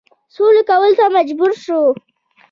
[0.35, 1.81] سولي کولو ته مجبور شو.